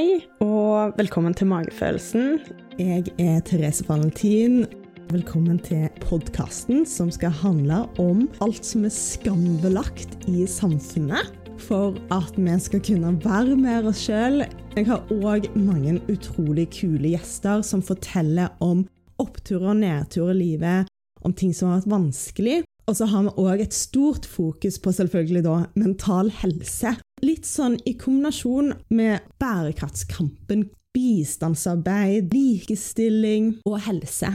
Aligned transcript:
Hei, 0.00 0.22
og 0.40 0.94
velkommen 0.96 1.34
til 1.36 1.50
Magefølelsen. 1.50 2.38
Jeg 2.78 3.10
er 3.20 3.42
Therese 3.44 3.84
Valentin. 3.84 4.62
Velkommen 5.10 5.58
til 5.60 5.90
podkasten 6.00 6.86
som 6.88 7.10
skal 7.12 7.34
handle 7.42 7.82
om 8.00 8.22
alt 8.40 8.64
som 8.64 8.86
er 8.88 8.94
skambelagt 8.94 10.24
i 10.30 10.46
samfunnet. 10.48 11.28
For 11.60 11.98
at 12.16 12.32
vi 12.40 12.56
skal 12.64 12.80
kunne 12.86 13.12
være 13.26 13.58
mer 13.60 13.90
oss 13.92 14.06
sjøl. 14.06 14.46
Jeg 14.78 14.88
har 14.88 15.04
òg 15.12 15.50
mange 15.58 15.98
utrolig 16.08 16.70
kule 16.78 17.12
gjester 17.12 17.60
som 17.60 17.84
forteller 17.84 18.56
om 18.64 18.86
oppturer 19.20 19.74
og 19.74 19.82
nedturer 19.82 20.32
i 20.32 20.40
livet, 20.46 20.88
om 21.20 21.36
ting 21.36 21.52
som 21.52 21.74
har 21.74 21.82
vært 21.82 21.92
vanskelig. 21.98 22.62
Og 22.90 22.96
så 22.98 23.06
har 23.06 23.22
vi 23.22 23.30
òg 23.38 23.60
et 23.62 23.74
stort 23.76 24.24
fokus 24.26 24.80
på 24.82 24.90
selvfølgelig 24.90 25.44
da 25.46 25.56
mental 25.78 26.32
helse. 26.40 26.96
Litt 27.22 27.46
sånn 27.46 27.76
i 27.86 27.92
kombinasjon 27.94 28.72
med 28.90 29.28
bærekraftskampen, 29.38 30.64
bistandsarbeid, 30.90 32.34
likestilling 32.34 33.60
og 33.62 33.78
helse. 33.86 34.32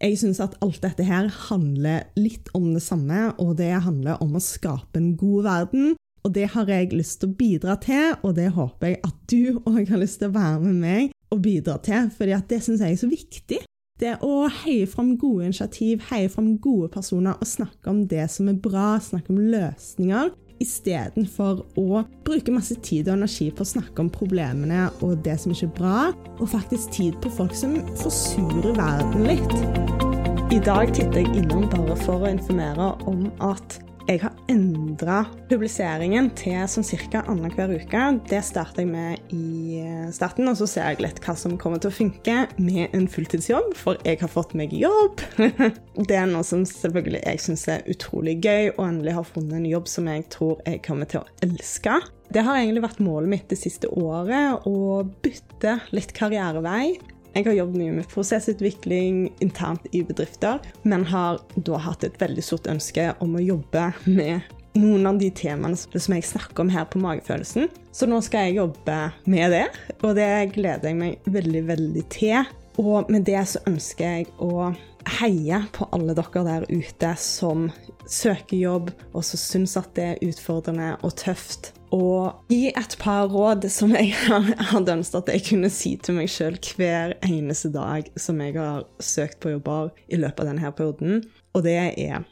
Jeg 0.00 0.16
syns 0.22 0.40
at 0.40 0.56
alt 0.64 0.80
dette 0.80 1.04
her 1.04 1.28
handler 1.50 2.06
litt 2.16 2.48
om 2.56 2.70
det 2.72 2.84
samme, 2.86 3.34
og 3.36 3.58
det 3.60 3.74
handler 3.84 4.22
om 4.24 4.38
å 4.38 4.44
skape 4.44 4.96
en 4.96 5.12
god 5.18 5.44
verden. 5.44 5.96
Og 6.24 6.32
det 6.32 6.48
har 6.54 6.70
jeg 6.70 6.94
lyst 6.96 7.20
til 7.20 7.28
å 7.28 7.36
bidra 7.36 7.76
til, 7.82 8.16
og 8.22 8.38
det 8.38 8.54
håper 8.56 8.94
jeg 8.94 9.02
at 9.04 9.18
du 9.28 9.60
òg 9.68 9.84
har 9.90 10.00
lyst 10.00 10.22
til 10.22 10.30
å 10.30 10.38
være 10.38 10.62
med 10.64 10.80
meg 10.80 11.12
og 11.34 11.42
bidra 11.44 11.76
til, 11.84 12.08
for 12.14 12.24
det 12.24 12.62
syns 12.64 12.80
jeg 12.80 12.96
er 12.96 13.02
så 13.02 13.10
viktig. 13.10 13.60
Det 13.98 14.12
å 14.22 14.44
heie 14.62 14.86
fram 14.86 15.16
gode 15.18 15.48
initiativ, 15.48 16.04
heie 16.12 16.28
fram 16.30 16.52
gode 16.62 16.86
personer 16.94 17.34
og 17.34 17.48
snakke 17.50 17.90
om 17.90 18.04
det 18.06 18.28
som 18.30 18.46
er 18.50 18.60
bra, 18.62 18.92
snakke 19.02 19.32
om 19.34 19.40
løsninger, 19.50 20.30
istedenfor 20.62 21.64
å 21.78 22.04
bruke 22.26 22.54
masse 22.54 22.76
tid 22.86 23.08
og 23.08 23.16
energi 23.16 23.48
på 23.50 23.64
å 23.64 23.72
snakke 23.72 24.02
om 24.02 24.10
problemene 24.14 24.86
og 25.02 25.18
det 25.26 25.34
som 25.42 25.54
ikke 25.54 25.66
er 25.66 25.74
bra, 25.80 25.98
og 26.38 26.52
faktisk 26.54 26.94
tid 26.94 27.18
på 27.22 27.32
folk 27.40 27.54
som 27.58 27.74
forsurer 27.98 28.78
verden 28.78 29.26
litt. 29.26 29.58
I 30.54 30.62
dag 30.62 30.94
titter 30.94 31.24
jeg 31.24 31.42
innom 31.42 31.66
bare 31.74 31.98
for 32.06 32.22
å 32.22 32.30
informere 32.30 32.92
om 33.10 33.26
at 33.50 33.80
jeg 34.08 34.22
har 34.22 34.36
endra 34.48 35.18
publiseringen 35.50 36.30
til 36.38 36.62
sånn 36.70 36.86
ca. 37.12 37.20
annenhver 37.28 37.74
uke. 37.76 38.04
Det 38.30 38.40
starter 38.46 38.86
jeg 38.86 38.88
med 38.88 39.34
i 39.36 39.82
starten, 40.16 40.48
og 40.48 40.56
så 40.56 40.68
ser 40.70 40.88
jeg 40.88 41.02
litt 41.04 41.20
hva 41.24 41.34
som 41.36 41.58
kommer 41.60 41.82
til 41.82 41.92
å 41.92 41.96
funke 41.98 42.36
med 42.56 42.94
en 42.96 43.04
fulltidsjobb, 43.12 43.74
for 43.76 44.00
jeg 44.08 44.22
har 44.22 44.32
fått 44.32 44.56
meg 44.56 44.72
jobb. 44.72 45.20
Det 46.08 46.16
er 46.16 46.28
noe 46.30 46.46
som 46.46 46.64
selvfølgelig 46.64 47.20
jeg 47.20 47.42
syns 47.44 47.66
er 47.68 47.84
utrolig 47.90 48.38
gøy, 48.40 48.72
og 48.78 48.84
endelig 48.86 49.18
har 49.18 49.28
funnet 49.28 49.58
en 49.58 49.68
jobb 49.68 49.90
som 49.90 50.08
jeg 50.08 50.24
tror 50.32 50.62
jeg 50.64 50.80
kommer 50.86 51.10
til 51.10 51.20
å 51.20 51.28
elske. 51.44 51.98
Det 52.32 52.44
har 52.44 52.58
egentlig 52.60 52.84
vært 52.84 53.04
målet 53.04 53.32
mitt 53.32 53.46
det 53.52 53.60
siste 53.60 53.92
året, 53.92 54.64
å 54.68 55.04
bytte 55.24 55.78
litt 55.96 56.16
karrierevei. 56.16 56.96
Jeg 57.34 57.46
har 57.46 57.58
jobbet 57.58 57.80
mye 57.80 57.96
med 58.00 58.08
prosessutvikling 58.10 59.24
internt 59.44 59.84
i 59.92 60.02
bedrifter, 60.06 60.62
men 60.82 61.06
har 61.10 61.42
da 61.54 61.80
hatt 61.84 62.06
et 62.06 62.16
veldig 62.20 62.44
stort 62.44 62.68
ønske 62.70 63.10
om 63.24 63.36
å 63.38 63.44
jobbe 63.44 63.90
med 64.06 64.54
noen 64.78 65.06
av 65.10 65.18
de 65.20 65.30
temaene 65.34 65.78
som 65.78 66.14
jeg 66.14 66.26
snakker 66.26 66.64
om 66.64 66.72
her 66.72 66.86
på 66.90 67.00
Magefølelsen. 67.02 67.68
Så 67.92 68.08
nå 68.10 68.20
skal 68.24 68.48
jeg 68.48 68.60
jobbe 68.60 68.98
med 69.30 69.54
det, 69.54 69.66
og 70.02 70.14
det 70.18 70.30
gleder 70.54 70.90
jeg 70.90 70.98
meg 70.98 71.30
veldig, 71.38 71.64
veldig 71.72 72.04
til. 72.14 72.52
Og 72.78 73.10
med 73.10 73.26
det 73.26 73.40
så 73.50 73.62
ønsker 73.66 74.18
jeg 74.18 74.28
å 74.38 74.70
heie 75.18 75.62
på 75.74 75.88
alle 75.94 76.14
dere 76.16 76.44
der 76.46 76.68
ute 76.70 77.14
som 77.20 77.68
søker 78.08 78.58
jobb, 78.58 78.92
og 79.12 79.24
som 79.26 79.40
syns 79.40 79.76
at 79.80 79.90
det 79.98 80.06
er 80.12 80.22
utfordrende 80.28 80.94
og 81.02 81.16
tøft. 81.18 81.72
Og 81.94 82.52
gi 82.52 82.68
et 82.68 82.96
par 83.00 83.30
råd 83.32 83.64
som 83.72 83.94
jeg 83.96 84.12
hadde 84.72 84.96
ønsket 84.98 85.20
at 85.22 85.30
jeg 85.34 85.44
kunne 85.50 85.70
si 85.72 85.94
til 85.96 86.18
meg 86.18 86.30
sjøl 86.32 86.58
hver 86.76 87.14
eneste 87.26 87.70
dag 87.74 88.10
som 88.20 88.40
jeg 88.44 88.58
har 88.58 88.84
søkt 89.00 89.40
på 89.42 89.54
jobber 89.54 89.94
i 90.08 90.20
løpet 90.20 90.44
av 90.44 90.50
denne 90.52 90.72
perioden. 90.76 91.22
Og 91.56 91.64
det 91.64 91.78
er 91.96 92.26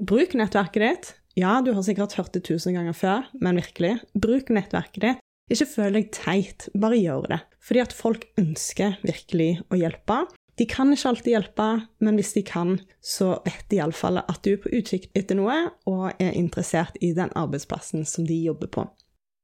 bruk 0.00 0.36
nettverket 0.38 0.86
ditt. 0.86 1.12
Ja, 1.38 1.60
du 1.64 1.72
har 1.72 1.84
sikkert 1.84 2.16
hørt 2.18 2.34
det 2.34 2.44
tusen 2.44 2.76
ganger 2.76 2.96
før, 2.96 3.28
men 3.40 3.60
virkelig, 3.60 3.98
bruk 4.12 4.52
nettverket 4.52 5.04
ditt. 5.04 5.22
Ikke 5.52 5.68
føl 5.68 5.96
deg 5.96 6.12
teit, 6.14 6.68
bare 6.78 7.00
gjør 7.00 7.26
det. 7.32 7.40
Fordi 7.62 7.82
at 7.82 7.94
folk 7.96 8.24
ønsker 8.40 8.96
virkelig 9.04 9.58
å 9.72 9.78
hjelpe. 9.80 10.22
De 10.60 10.66
kan 10.68 10.92
ikke 10.92 11.08
alltid 11.08 11.32
hjelpe, 11.32 11.68
men 12.04 12.18
hvis 12.18 12.34
de 12.36 12.42
kan, 12.46 12.74
så 13.00 13.34
vet 13.46 13.64
de 13.72 13.78
iallfall 13.80 14.20
at 14.20 14.42
du 14.44 14.52
er 14.52 14.60
på 14.60 14.72
utkikk 14.76 15.08
etter 15.16 15.38
noe 15.38 15.56
og 15.88 16.10
er 16.12 16.36
interessert 16.36 16.98
i 17.00 17.14
den 17.16 17.32
arbeidsplassen 17.38 18.04
som 18.08 18.28
de 18.28 18.36
jobber 18.44 18.68
på. 18.72 18.84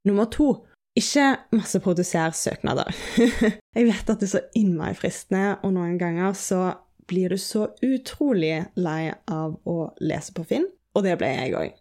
Nummer 0.08 0.28
to 0.32 0.50
ikke 0.98 1.36
masseproduser 1.54 2.34
søknader. 2.34 2.90
Jeg 3.76 3.86
vet 3.86 4.10
at 4.10 4.18
det 4.18 4.26
er 4.26 4.34
så 4.34 4.44
innmari 4.58 4.96
fristende, 4.98 5.58
og 5.62 5.74
noen 5.76 5.98
ganger 6.00 6.34
så 6.34 6.62
blir 7.08 7.32
du 7.32 7.38
så 7.40 7.68
utrolig 7.84 8.64
lei 8.76 9.12
av 9.30 9.54
å 9.68 9.76
lese 10.04 10.34
på 10.36 10.44
Finn, 10.48 10.66
og 10.96 11.06
det 11.06 11.14
ble 11.20 11.30
jeg 11.30 11.54
òg. 11.56 11.76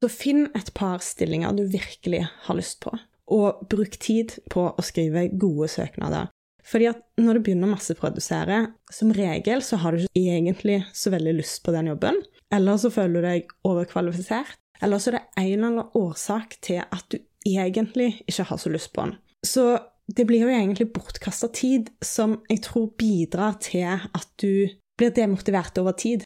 Så 0.00 0.08
finn 0.08 0.46
et 0.56 0.70
par 0.76 1.02
stillinger 1.04 1.52
du 1.58 1.66
virkelig 1.68 2.22
har 2.46 2.56
lyst 2.56 2.78
på 2.84 2.94
og 3.30 3.66
bruk 3.70 3.96
tid 4.02 4.36
på 4.50 4.64
å 4.72 4.84
skrive 4.84 5.28
gode 5.38 5.68
søknader. 5.70 6.30
Fordi 6.66 6.88
at 6.90 7.02
når 7.20 7.38
du 7.38 7.44
begynner 7.46 7.70
å 7.70 7.74
masseprodusere, 7.76 8.58
som 8.92 9.12
regel 9.14 9.62
så 9.64 9.78
har 9.82 9.94
du 9.94 10.04
ikke 10.04 10.34
egentlig 10.34 10.80
så 10.96 11.12
veldig 11.14 11.36
lyst 11.38 11.62
på 11.66 11.74
den 11.74 11.92
jobben. 11.92 12.18
Eller 12.52 12.80
så 12.82 12.90
føler 12.92 13.16
du 13.22 13.28
deg 13.28 13.54
overkvalifisert. 13.66 14.58
Eller 14.82 15.00
så 15.00 15.10
er 15.10 15.18
det 15.18 15.24
en 15.42 15.46
eller 15.46 15.68
annen 15.68 15.96
årsak 15.98 16.58
til 16.64 16.82
at 16.82 17.06
du 17.12 17.20
egentlig 17.46 18.20
ikke 18.26 18.48
har 18.50 18.60
så 18.60 18.72
lyst 18.72 18.92
på 18.92 19.06
den. 19.06 19.16
Så 19.46 19.78
det 20.10 20.26
blir 20.26 20.44
jo 20.44 20.52
egentlig 20.52 20.90
bortkasta 20.92 21.48
tid, 21.54 21.90
som 22.02 22.40
jeg 22.50 22.64
tror 22.66 22.90
bidrar 22.98 23.58
til 23.62 23.86
at 23.86 24.28
du 24.42 24.68
blir 24.98 25.12
demotivert 25.16 25.78
over 25.80 25.94
tid. 25.96 26.24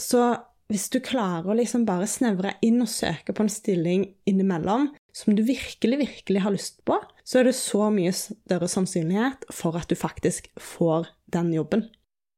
Så 0.00 0.36
hvis 0.72 0.86
du 0.90 1.00
klarer 1.04 1.50
å 1.50 1.56
liksom 1.58 1.84
bare 1.88 2.08
snevre 2.08 2.54
inn 2.64 2.80
og 2.82 2.90
søke 2.90 3.34
på 3.34 3.44
en 3.44 3.52
stilling 3.52 4.06
innimellom 4.28 4.88
som 5.14 5.36
du 5.36 5.44
virkelig, 5.46 5.98
virkelig 6.00 6.44
har 6.46 6.54
lyst 6.54 6.80
på, 6.88 6.96
så 7.24 7.40
er 7.40 7.50
det 7.50 7.56
så 7.58 7.90
mye 7.92 8.14
større 8.16 8.70
sannsynlighet 8.70 9.46
for 9.52 9.76
at 9.78 9.90
du 9.90 9.98
faktisk 9.98 10.48
får 10.60 11.10
den 11.34 11.52
jobben. 11.54 11.86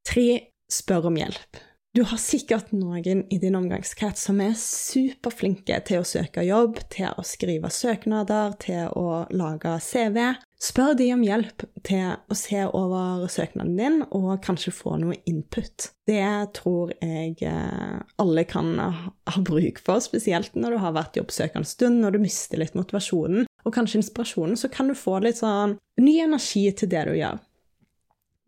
Tre, 0.06 0.50
spør 0.72 1.10
om 1.12 1.18
hjelp. 1.20 1.60
Du 1.96 2.02
har 2.04 2.18
sikkert 2.20 2.74
noen 2.76 3.22
i 3.32 3.38
din 3.40 3.54
omgangskrets 3.56 4.26
som 4.26 4.40
er 4.44 4.52
superflinke 4.60 5.78
til 5.88 6.02
å 6.02 6.04
søke 6.04 6.42
jobb, 6.44 6.82
til 6.92 7.08
å 7.08 7.22
skrive 7.24 7.70
søknader, 7.72 8.52
til 8.60 8.90
å 8.92 9.22
lage 9.32 9.70
CV. 9.80 10.18
Spør 10.60 10.92
de 10.98 11.06
om 11.14 11.22
hjelp 11.24 11.62
til 11.88 12.18
å 12.20 12.36
se 12.36 12.66
over 12.66 13.24
søknaden 13.32 13.78
din 13.78 13.96
og 14.10 14.42
kanskje 14.44 14.74
få 14.76 14.98
noe 15.00 15.16
input. 15.24 15.86
Det 16.04 16.26
tror 16.58 16.92
jeg 16.98 17.38
eh, 17.48 17.94
alle 18.20 18.44
kan 18.50 18.74
ha 18.76 19.40
bruk 19.48 19.80
for, 19.86 20.04
spesielt 20.04 20.52
når 20.52 20.76
du 20.76 20.80
har 20.82 20.92
vært 20.98 21.16
jobbsøker 21.16 21.62
en 21.62 21.70
stund, 21.70 22.02
når 22.02 22.18
du 22.18 22.26
mister 22.26 22.60
litt 22.60 22.76
motivasjonen 22.76 23.48
og 23.64 23.72
kanskje 23.72 24.02
inspirasjonen, 24.02 24.58
så 24.60 24.68
kan 24.68 24.92
du 24.92 24.98
få 24.98 25.16
litt 25.24 25.40
sånn 25.40 25.78
ny 26.04 26.18
energi 26.26 26.66
til 26.76 26.92
det 26.92 27.06
du 27.08 27.14
gjør. 27.22 27.40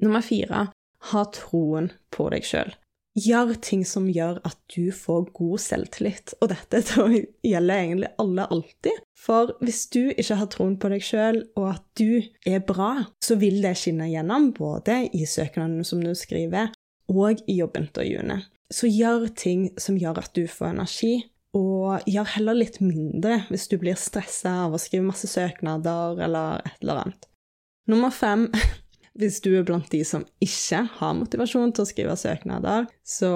Nummer 0.04 0.26
fire 0.28 0.66
ha 1.14 1.24
troen 1.32 1.88
på 2.12 2.28
deg 2.36 2.44
sjøl. 2.44 2.76
Gjør 3.18 3.54
ting 3.64 3.80
som 3.88 4.06
gjør 4.12 4.38
at 4.46 4.58
du 4.70 4.92
får 4.94 5.30
god 5.34 5.62
selvtillit. 5.64 6.34
Og 6.42 6.52
dette 6.52 6.82
gjelder 7.50 7.74
egentlig 7.74 8.10
alle 8.22 8.46
alltid. 8.54 9.00
For 9.18 9.54
hvis 9.64 9.86
du 9.94 10.02
ikke 10.12 10.36
har 10.38 10.50
troen 10.52 10.76
på 10.78 10.90
deg 10.92 11.04
sjøl, 11.04 11.40
og 11.58 11.70
at 11.72 11.86
du 11.98 12.20
er 12.46 12.62
bra, 12.66 12.92
så 13.24 13.38
vil 13.40 13.58
det 13.64 13.74
skinne 13.80 14.10
gjennom 14.12 14.52
både 14.56 15.00
i 15.16 15.24
søknadene 15.26 15.86
som 15.88 16.04
du 16.04 16.12
skriver, 16.18 16.70
og 17.08 17.42
i 17.48 17.58
jobbintervjuene. 17.58 18.42
Så 18.70 18.90
gjør 18.92 19.30
ting 19.32 19.70
som 19.80 19.96
gjør 19.98 20.20
at 20.22 20.34
du 20.36 20.44
får 20.50 20.74
energi, 20.74 21.14
og 21.56 22.04
gjør 22.06 22.34
heller 22.34 22.58
litt 22.60 22.76
mindre 22.84 23.40
hvis 23.48 23.70
du 23.70 23.78
blir 23.80 23.96
stressa 23.98 24.52
av 24.66 24.76
å 24.76 24.80
skrive 24.80 25.06
masse 25.08 25.30
søknader 25.30 26.20
eller 26.26 26.60
et 26.60 26.82
eller 26.84 27.02
annet. 27.02 27.28
Nummer 27.88 28.12
fem 28.12 28.50
hvis 29.18 29.40
du 29.42 29.50
er 29.58 29.66
blant 29.66 29.88
de 29.90 30.00
som 30.06 30.24
ikke 30.44 30.84
har 31.00 31.16
motivasjon 31.18 31.72
til 31.74 31.84
å 31.84 31.88
skrive 31.90 32.16
søknader, 32.18 32.86
så 33.02 33.30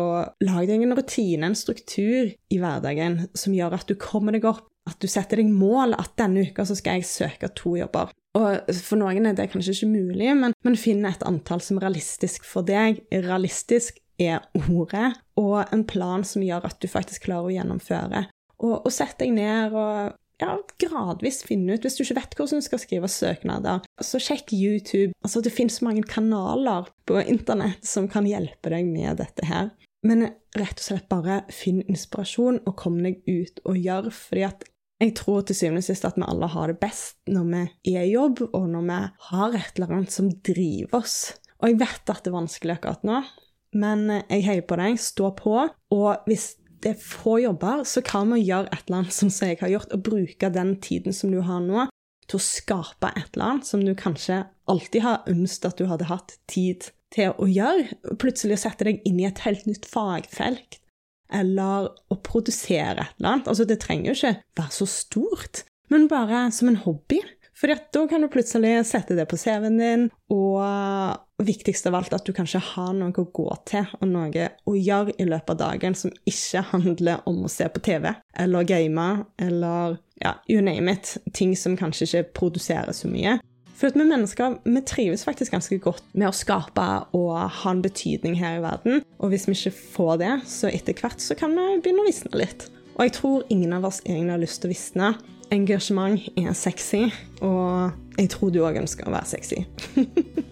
lag 0.44 0.69
deg 0.70 0.84
en 0.84 0.94
rutine, 0.96 1.49
en 1.49 1.58
struktur 1.58 2.31
i 2.31 2.61
hverdagen 2.62 3.25
som 3.34 3.56
gjør 3.56 3.79
at 3.81 3.88
du 3.90 3.96
kommer 3.99 4.37
deg 4.37 4.46
opp, 4.49 4.69
at 4.88 4.99
du 5.02 5.06
setter 5.11 5.38
deg 5.38 5.50
mål 5.50 5.94
at 5.99 6.14
denne 6.19 6.46
uka 6.49 6.64
så 6.67 6.75
skal 6.79 6.99
jeg 6.99 7.11
søke 7.11 7.50
to 7.58 7.76
jobber. 7.79 8.11
Og 8.38 8.70
For 8.79 8.99
noen 8.99 9.29
er 9.29 9.37
det 9.37 9.50
kanskje 9.52 9.75
ikke 9.76 9.90
mulig, 9.93 10.31
men, 10.38 10.55
men 10.64 10.79
finn 10.79 11.05
et 11.06 11.23
antall 11.29 11.62
som 11.62 11.79
er 11.79 11.87
realistisk 11.88 12.46
for 12.49 12.67
deg. 12.67 13.02
Realistisk 13.12 14.00
er 14.23 14.43
ordet, 14.70 15.12
og 15.40 15.61
en 15.75 15.84
plan 15.88 16.25
som 16.26 16.44
gjør 16.44 16.70
at 16.70 16.81
du 16.82 16.88
faktisk 16.90 17.29
klarer 17.29 17.50
å 17.50 17.55
gjennomføre. 17.56 18.26
Og, 18.62 18.75
og 18.79 18.90
sett 18.94 19.19
deg 19.20 19.34
ned 19.34 19.75
og 19.75 20.14
ja, 20.43 20.56
gradvis 20.83 21.43
finne 21.47 21.77
ut 21.77 21.85
Hvis 21.87 21.99
du 21.99 22.03
ikke 22.05 22.19
vet 22.19 22.35
hvordan 22.37 22.62
du 22.62 22.67
skal 22.67 22.83
skrive 22.83 23.11
søknader, 23.11 23.87
så 24.03 24.21
sjekk 24.23 24.53
YouTube. 24.56 25.12
Altså, 25.23 25.43
det 25.44 25.55
finnes 25.55 25.83
mange 25.85 26.05
kanaler 26.09 26.91
på 27.09 27.21
internett 27.23 27.87
som 27.87 28.09
kan 28.11 28.27
hjelpe 28.29 28.73
deg 28.75 28.89
med 28.91 29.23
dette 29.23 29.47
her. 29.49 29.73
Men 30.03 30.27
rett 30.59 30.81
og 30.81 30.85
slett 30.85 31.09
bare 31.11 31.43
finn 31.55 31.83
inspirasjon 31.87 32.62
og 32.67 32.75
kom 32.81 32.99
deg 33.05 33.23
ut 33.29 33.62
og 33.69 33.79
gjør. 33.79 34.11
fordi 34.11 34.47
at 34.49 34.65
Jeg 35.03 35.15
tror 35.19 35.43
til 35.43 35.56
syvende 35.59 35.83
og 35.83 35.87
sist 35.87 36.05
at 36.06 36.19
vi 36.19 36.27
alle 36.27 36.47
har 36.47 36.71
det 36.71 36.79
best 36.79 37.17
når 37.27 37.47
vi 37.50 37.94
er 37.97 38.05
i 38.05 38.12
jobb, 38.12 38.43
og 38.53 38.69
når 38.71 38.83
vi 38.87 38.99
har 39.31 39.55
et 39.59 39.79
eller 39.79 39.94
annet 39.97 40.15
som 40.15 40.31
driver 40.31 40.99
oss. 41.00 41.35
Og 41.59 41.71
jeg 41.71 41.81
vet 41.81 42.11
at 42.11 42.23
det 42.23 42.31
er 42.31 42.37
vanskelig 42.39 42.77
akkurat 42.77 43.06
nå, 43.06 43.23
men 43.79 44.05
jeg 44.29 44.44
heier 44.47 44.67
på 44.67 44.79
deg. 44.79 44.99
Stå 45.00 45.33
på. 45.39 45.56
Og 45.94 46.29
hvis 46.29 46.53
det 46.82 46.94
er 46.94 47.02
få 47.02 47.38
jobber, 47.43 47.84
så 47.88 48.02
kan 48.05 48.32
å 48.34 48.40
gjøre 48.40 48.70
et 48.73 48.87
eller 48.87 49.02
annet 49.02 49.14
som 49.14 49.31
jeg 49.31 49.61
har 49.61 49.73
gjort, 49.73 49.93
og 49.94 50.05
bruke 50.08 50.50
den 50.55 50.76
tiden 50.82 51.14
som 51.17 51.32
du 51.34 51.40
har 51.46 51.62
nå, 51.64 51.87
til 52.29 52.38
å 52.38 52.44
skape 52.44 53.12
et 53.17 53.34
eller 53.34 53.49
annet 53.49 53.69
som 53.69 53.82
du 53.84 53.93
kanskje 53.99 54.43
alltid 54.70 55.05
har 55.05 55.26
ønsket 55.31 55.69
at 55.70 55.81
du 55.81 55.88
hadde 55.90 56.11
hatt 56.11 56.37
tid 56.50 56.88
til 57.12 57.34
å 57.37 57.49
gjøre. 57.50 57.99
Plutselig 58.23 58.56
å 58.56 58.62
sette 58.64 58.88
deg 58.88 59.02
inn 59.08 59.20
i 59.20 59.29
et 59.29 59.43
helt 59.46 59.67
nytt 59.69 59.88
fagfelt 59.90 60.79
eller 61.32 61.88
å 62.12 62.19
produsere 62.25 63.06
et 63.06 63.14
eller 63.19 63.31
annet. 63.31 63.49
Altså, 63.49 63.67
det 63.69 63.81
trenger 63.82 64.11
jo 64.11 64.17
ikke 64.19 64.34
være 64.58 64.76
så 64.76 64.88
stort, 64.90 65.62
men 65.93 66.08
bare 66.11 66.44
som 66.55 66.69
en 66.70 66.81
hobby. 66.84 67.23
For 67.56 67.73
da 67.73 68.06
kan 68.11 68.25
du 68.25 68.31
plutselig 68.32 68.75
sette 68.88 69.17
det 69.17 69.29
på 69.31 69.38
CV-en 69.40 69.79
din, 69.81 70.08
og 70.34 70.58
viktigst 71.47 71.87
av 71.89 71.97
alt 71.99 72.15
at 72.17 72.27
du 72.27 72.33
kanskje 72.37 72.61
har 72.73 72.93
noe 72.97 73.12
å 73.12 73.29
gå 73.35 73.49
til 73.69 73.87
og 74.00 74.09
noe 74.11 74.49
å 74.69 74.75
gjøre 74.77 75.15
i 75.19 75.27
løpet 75.29 75.55
av 75.55 75.61
dagen 75.61 75.97
som 75.99 76.12
ikke 76.29 76.65
handler 76.73 77.23
om 77.29 77.44
å 77.47 77.53
se 77.53 77.69
på 77.73 77.83
TV 77.85 78.11
eller 78.39 78.69
game 78.69 79.09
eller 79.43 79.99
ja, 80.23 80.37
you 80.47 80.62
name 80.62 80.93
it. 80.93 81.17
Ting 81.35 81.56
som 81.59 81.77
kanskje 81.77 82.06
ikke 82.06 82.37
produserer 82.39 82.94
så 82.94 83.11
mye. 83.11 83.39
For 83.83 83.91
vi 83.99 84.05
mennesker 84.06 84.61
vi 84.62 84.81
trives 84.87 85.25
faktisk 85.27 85.56
ganske 85.56 85.79
godt 85.83 86.05
med 86.15 86.29
å 86.29 86.37
skape 86.37 86.85
og 87.19 87.33
ha 87.35 87.73
en 87.73 87.83
betydning 87.83 88.37
her 88.39 88.61
i 88.61 88.62
verden. 88.62 89.03
Og 89.19 89.33
hvis 89.33 89.49
vi 89.49 89.56
ikke 89.56 89.75
får 89.97 90.21
det, 90.23 90.33
så 90.47 90.71
etter 90.71 90.94
hvert 90.94 91.19
så 91.25 91.35
kan 91.39 91.56
vi 91.56 91.81
begynne 91.83 92.05
å 92.05 92.06
visne 92.06 92.39
litt. 92.39 92.69
Og 92.94 93.06
jeg 93.09 93.17
tror 93.19 93.50
ingen 93.50 93.75
av 93.75 93.89
oss 93.89 93.99
egentlig 94.05 94.37
har 94.37 94.44
lyst 94.44 94.62
til 94.62 94.71
å 94.71 94.75
visne. 94.77 95.11
Engasjement 95.53 96.31
er 96.39 96.55
sexy, 96.56 97.09
og 97.44 97.91
jeg 98.21 98.31
tror 98.33 98.55
du 98.55 98.62
òg 98.62 98.79
ønsker 98.85 99.09
å 99.09 99.17
være 99.17 99.33
sexy. 99.35 99.65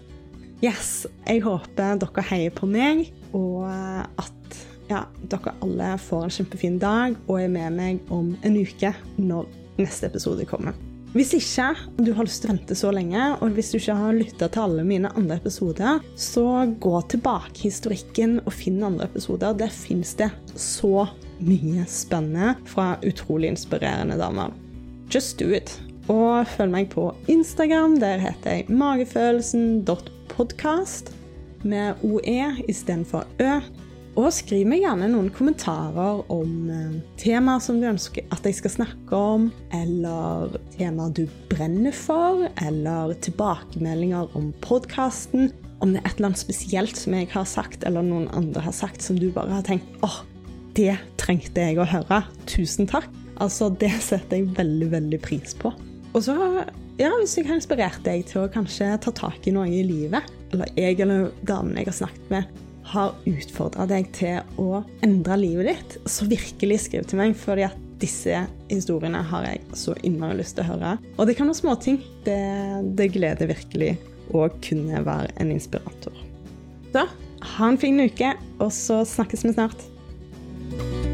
yes, 0.65 1.07
jeg 1.25 1.43
håper 1.45 1.97
dere 2.01 2.27
heier 2.29 2.53
på 2.55 2.69
meg, 2.69 3.07
og 3.37 3.65
at 3.65 4.61
ja, 4.91 5.05
dere 5.31 5.55
alle 5.63 5.95
får 6.01 6.27
en 6.27 6.37
kjempefin 6.37 6.79
dag 6.81 7.17
og 7.27 7.35
er 7.39 7.51
med 7.51 7.75
meg 7.77 8.13
om 8.13 8.33
en 8.43 8.57
uke 8.59 8.93
når 9.17 9.49
neste 9.79 10.09
episode 10.11 10.45
kommer. 10.49 10.75
Hvis 11.11 11.33
ikke 11.35 11.73
du 11.99 12.13
har 12.15 12.23
lyst 12.23 12.45
til 12.45 12.47
å 12.47 12.53
vente 12.53 12.75
så 12.77 12.91
lenge, 12.95 13.19
og 13.43 13.57
hvis 13.57 13.73
du 13.73 13.77
ikke 13.81 13.97
har 13.99 14.15
lytta 14.15 14.47
til 14.47 14.63
alle 14.63 14.85
mine 14.87 15.11
andre 15.19 15.41
episoder, 15.41 15.99
så 16.15 16.45
gå 16.79 16.93
tilbake 17.11 17.57
i 17.57 17.67
historikken 17.67 18.37
og 18.45 18.55
finn 18.55 18.79
andre 18.87 19.09
episoder. 19.09 19.57
Der 19.59 19.73
fins 19.75 20.13
det 20.19 20.29
så 20.55 21.09
mye 21.43 21.83
spennende 21.91 22.55
fra 22.69 22.93
utrolig 23.03 23.51
inspirerende 23.51 24.15
damer. 24.21 24.55
Just 25.11 25.35
do 25.41 25.51
it. 25.51 25.75
Og 26.07 26.47
følg 26.55 26.71
meg 26.71 26.89
på 26.95 27.09
Instagram. 27.31 27.99
Der 27.99 28.23
heter 28.23 28.61
jeg 28.61 28.71
magefølelsen.podkast 30.41 31.11
med 31.63 31.95
OE 32.03 32.63
istedenfor 32.67 33.25
Ø. 33.39 33.61
Og 34.19 34.33
skriv 34.33 34.65
meg 34.67 34.81
gjerne 34.81 35.07
noen 35.07 35.29
kommentarer 35.31 36.23
om 36.33 36.69
eh, 36.69 36.97
temaer 37.17 37.61
som 37.63 37.77
du 37.79 37.85
ønsker 37.87 38.25
at 38.33 38.43
jeg 38.43 38.57
skal 38.57 38.73
snakke 38.73 39.15
om, 39.15 39.45
eller 39.71 40.57
temaer 40.75 41.13
du 41.15 41.27
brenner 41.47 41.95
for, 41.95 42.49
eller 42.59 43.13
tilbakemeldinger 43.23 44.33
om 44.35 44.51
podkasten. 44.61 45.53
Om 45.79 45.93
det 45.93 46.01
er 46.01 46.09
et 46.09 46.17
eller 46.17 46.31
annet 46.31 46.41
spesielt 46.43 46.97
som 46.97 47.15
jeg 47.15 47.29
har 47.31 47.47
sagt, 47.47 47.85
eller 47.87 48.03
noen 48.03 48.27
andre 48.35 48.65
har 48.65 48.75
sagt, 48.75 49.01
som 49.01 49.17
du 49.17 49.29
bare 49.31 49.61
har 49.61 49.63
tenkt 49.63 50.03
åh, 50.03 50.19
det 50.75 50.97
trengte 51.21 51.69
jeg 51.69 51.79
å 51.79 51.87
høre. 51.87 52.23
Tusen 52.49 52.89
takk. 52.89 53.07
Altså, 53.41 53.71
det 53.71 53.93
setter 54.03 54.41
jeg 54.41 54.51
veldig, 54.57 54.91
veldig 54.91 55.21
pris 55.23 55.55
på. 55.57 55.71
Og 56.11 56.23
så, 56.25 56.35
ja, 56.99 57.11
hvis 57.19 57.37
jeg 57.37 57.47
har 57.47 57.59
inspirert 57.59 58.01
deg 58.05 58.25
til 58.29 58.43
å 58.43 58.49
kanskje 58.51 58.89
ta 59.03 59.13
tak 59.15 59.47
i 59.47 59.53
noe 59.55 59.69
i 59.69 59.83
livet, 59.87 60.27
eller 60.51 60.71
jeg 60.75 60.99
eller 60.99 61.31
damene 61.47 61.83
jeg 61.83 61.91
har 61.91 61.99
snakket 62.01 62.33
med, 62.33 62.59
har 62.91 63.15
utfordra 63.29 63.85
deg 63.87 64.09
til 64.15 64.59
å 64.59 64.81
endre 65.05 65.37
livet 65.39 65.69
ditt, 65.69 65.95
så 66.09 66.27
virkelig 66.27 66.81
skriv 66.87 67.07
til 67.07 67.21
meg. 67.21 67.37
fordi 67.37 67.69
at 67.69 67.77
disse 68.01 68.41
historiene 68.71 69.21
har 69.29 69.45
jeg 69.45 69.61
så 69.77 69.93
innmari 70.01 70.39
lyst 70.39 70.57
til 70.57 70.65
å 70.65 70.73
høre. 70.73 70.95
Og 71.17 71.29
det 71.29 71.37
kan 71.37 71.47
være 71.47 71.61
småting. 71.61 72.01
Det, 72.25 72.39
det 72.97 73.11
gleder 73.13 73.51
virkelig 73.53 73.93
å 74.33 74.47
kunne 74.65 75.03
være 75.05 75.31
en 75.43 75.53
inspirator. 75.53 76.17
Så 76.91 77.05
ha 77.55 77.69
en 77.69 77.79
fin 77.81 78.01
uke, 78.01 78.33
og 78.59 78.73
så 78.73 79.03
snakkes 79.07 79.45
vi 79.47 79.55
snart. 79.55 81.10